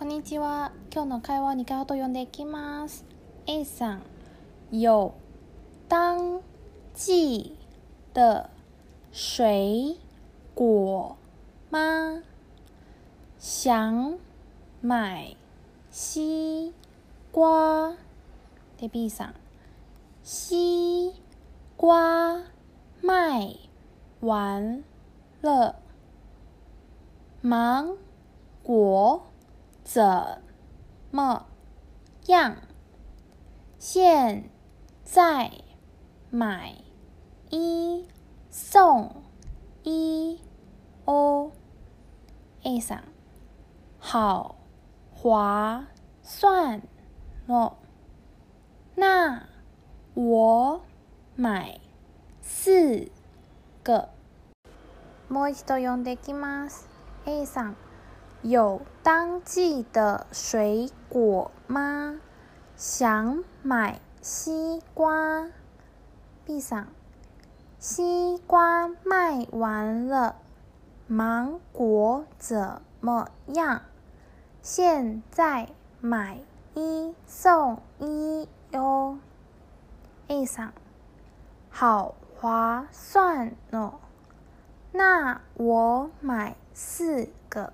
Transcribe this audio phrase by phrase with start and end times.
[0.00, 0.72] こんにちは。
[0.90, 3.04] 今日の会話を2回ほど読んでいきます。
[3.46, 4.02] A さん、
[4.72, 5.12] 有？
[5.90, 6.42] 当
[6.94, 7.54] 季
[8.14, 8.48] 的
[9.12, 9.98] 水
[10.54, 11.16] 果
[11.70, 12.22] 吗？
[13.38, 14.18] 想
[14.80, 15.36] 买
[15.90, 16.72] 西
[17.30, 17.92] 瓜。
[18.78, 19.34] で B さん、
[20.24, 21.12] 西
[21.76, 22.42] 瓜
[23.02, 23.54] 卖
[24.22, 24.82] 完
[25.42, 25.74] 了，
[27.42, 27.98] 芒
[28.62, 29.29] 果
[29.83, 30.41] 怎
[31.11, 31.45] 么
[32.27, 32.57] 样？
[33.77, 34.49] 现
[35.03, 35.51] 在
[36.31, 36.75] 买
[37.49, 38.07] 一
[38.49, 39.23] 送
[39.83, 40.41] 一
[41.05, 41.51] 哦。
[42.63, 43.03] A さん、
[43.99, 44.55] 好
[45.11, 45.85] 划
[46.23, 46.81] 算
[47.47, 47.77] 哦。
[48.95, 49.47] 那
[50.15, 50.81] 我
[51.35, 51.79] 买
[52.41, 53.11] 四
[53.83, 54.09] 个。
[55.29, 56.87] もう一度読んでいきます。
[57.25, 57.75] A さん。
[58.41, 62.19] 有当季的水果吗？
[62.75, 65.49] 想买西瓜。
[66.45, 66.85] B さん，
[67.79, 70.35] 西瓜卖完了，
[71.07, 73.81] 芒果怎么样？
[74.61, 75.69] 现在
[76.01, 76.39] 买
[76.75, 79.17] 一送一哟。
[80.27, 80.71] A さん，
[81.71, 83.99] 好划算哦。
[84.91, 87.73] 那我买四个。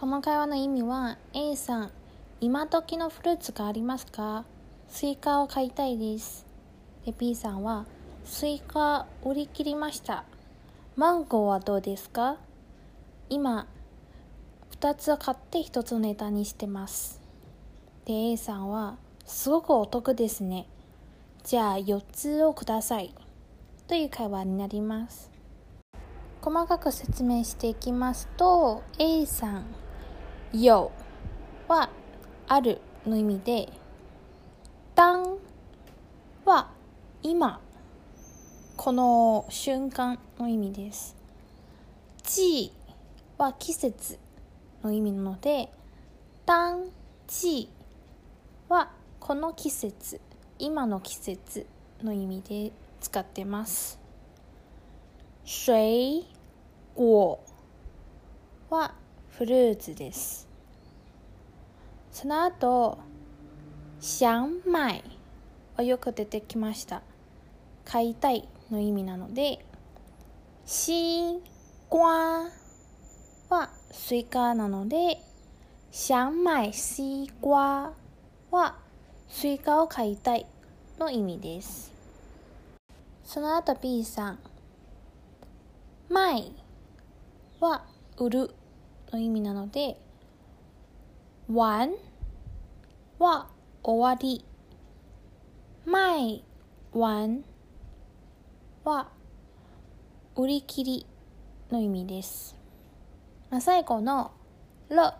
[0.00, 1.90] この会話の意味は A さん
[2.40, 4.46] 今時のフルーツがありますか？
[4.88, 6.46] スイカを買いたいです。
[7.04, 7.84] で B さんは
[8.24, 10.24] スイカ売り切りました。
[10.96, 12.38] マンゴーはどうですか？
[13.28, 13.66] 今
[14.80, 17.20] 2つを買って1つネタにしてます。
[18.06, 20.66] で A さんはすごくお得ですね。
[21.44, 23.14] じゃあ4つをください。
[23.86, 25.30] という会話になります。
[26.40, 29.66] 細かく説明していきますと A さん。
[30.52, 30.90] 有
[31.68, 31.90] は
[32.48, 33.72] あるの意味で
[34.96, 35.38] 当
[36.44, 36.70] は
[37.22, 37.60] 今。
[38.76, 41.14] この瞬間の意味です。
[42.24, 42.72] 季
[43.38, 44.18] は季節
[44.82, 45.70] の意味なので
[46.46, 46.90] 当
[47.28, 47.68] 季
[48.68, 50.20] はこの季節。
[50.58, 51.66] 今の季節
[52.02, 54.00] の意味で使ってます。
[55.44, 56.26] 水
[56.96, 57.38] 果
[58.68, 58.94] は
[59.40, 60.46] フルーツです。
[62.12, 62.98] その後、
[63.98, 65.02] 想买
[65.76, 67.00] はよく出てきました。
[67.86, 69.64] 買いたいの意味なので、
[70.66, 71.40] 西
[71.88, 72.50] 瓜
[73.48, 75.22] はスイカなので、
[75.90, 77.94] 想买西瓜
[78.50, 78.76] は
[79.30, 80.44] スイカを買いたい
[80.98, 81.90] の意味です。
[83.24, 84.38] その後 B さん、
[86.10, 86.52] 卖
[87.58, 87.86] は
[88.18, 88.54] 売る
[89.12, 89.96] の意味なので、
[91.48, 91.92] 完
[93.18, 93.48] は
[93.82, 94.44] 終わり、
[95.84, 96.44] 卖
[96.92, 97.44] 完
[98.84, 99.08] は
[100.36, 101.06] 売り切り
[101.70, 102.56] の意味です。
[103.50, 104.30] ま、最後の
[104.88, 105.14] 了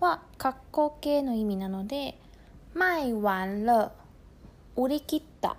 [0.00, 2.18] は格好形の意味なので、
[2.74, 3.92] 卖完了、
[4.76, 5.56] 売り切った、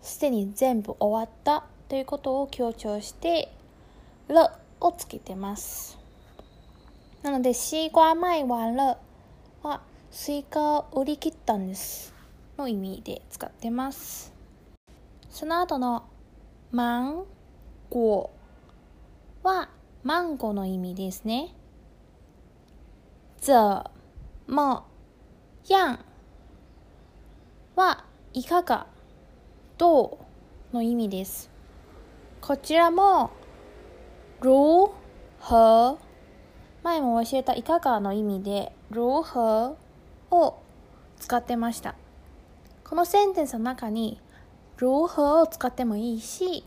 [0.00, 3.52] すでに全部終わったということを強調して、
[4.28, 4.50] 了
[4.80, 6.01] をつけてます。
[7.22, 8.98] なので、西瓜卖完了
[9.62, 12.12] は、スイカを売り切ったんです。
[12.58, 14.34] の意味で使ってます。
[15.30, 16.02] その後の、
[16.72, 17.24] マン
[17.90, 19.68] ゴーは、
[20.02, 21.54] マンゴーの意味ですね。
[23.40, 23.54] 怎
[24.48, 24.84] 么
[25.68, 26.00] 样
[27.76, 28.88] は、いかが、
[29.78, 30.18] ど
[30.72, 31.48] うの意味です。
[32.40, 33.30] こちらも、
[34.40, 34.92] 如
[35.40, 36.11] 何
[36.82, 39.76] 前も教えたいかがの意味で如何
[40.30, 40.58] を
[41.18, 41.94] 使ってました。
[42.82, 44.20] このセンテンスの中に
[44.76, 46.64] 如何を使ってもいいし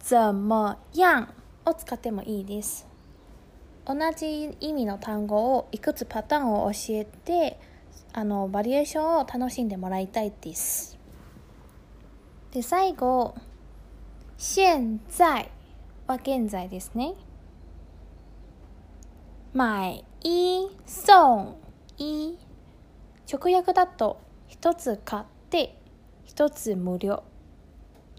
[0.00, 1.28] 怎么样
[1.66, 2.88] を使ってもいいです。
[3.84, 7.60] 同じ意味の単語をいくつパターンを教えて
[8.12, 10.98] あのバリエーションを楽しんでもらいたいです。
[12.52, 13.34] で最後
[14.38, 15.50] 現在
[16.06, 17.12] は現在ですね。
[19.52, 21.56] 買一送
[21.98, 22.38] 一
[23.26, 25.76] 直訳だと一つ買って
[26.24, 27.24] 一つ無料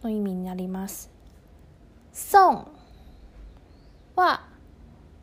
[0.04, 1.10] の意味になります。
[2.12, 2.68] 送
[4.18, 4.46] は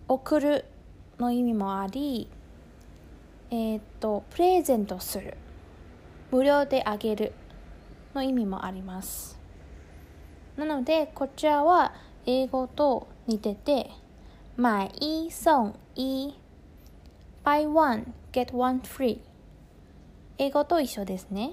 [0.09, 0.65] 送る
[1.19, 2.31] の意味もあり、
[3.51, 5.37] えっ、と、プレゼントする、
[6.31, 7.33] 無料であげる
[8.15, 9.39] の意味もあります。
[10.57, 11.93] なので、こちらは
[12.25, 13.91] 英語と似てて、
[14.61, 16.35] 買一送一。
[17.45, 19.21] buy one, get one free.
[20.37, 21.53] 英語と一緒ですね。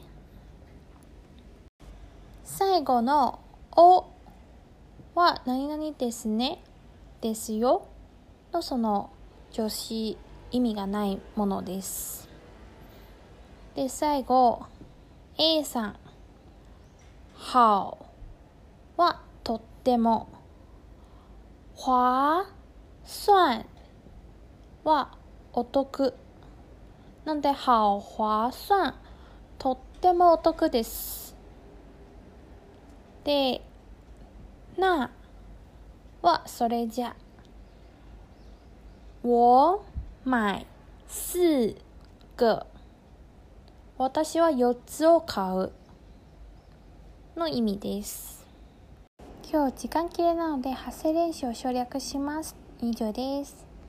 [2.43, 3.37] 最後の
[3.77, 4.07] お
[5.13, 6.63] は何々ですね。
[7.21, 7.85] ですよ。
[8.51, 9.11] のその
[9.51, 10.17] 助詞
[10.49, 12.27] 意味がないものです。
[13.75, 14.65] で最後
[15.37, 15.95] A さん。
[17.37, 17.97] How
[18.97, 20.27] はとっても。
[21.77, 22.54] 划
[23.05, 23.65] 算
[24.83, 25.17] は
[25.53, 26.15] お得。
[27.23, 28.95] なので好划算
[29.57, 31.35] とってもお得です。
[33.23, 33.61] で
[34.77, 35.11] 那
[36.21, 37.15] はそれじゃ。
[39.23, 39.81] 我
[40.23, 40.65] 買
[41.07, 41.75] 四
[42.35, 42.65] 个
[43.97, 45.71] 私は4つを買う
[47.37, 48.45] の意味です。
[49.51, 52.64] 今日時間切れなので発声練習を省略します。
[52.89, 53.64] 以上です。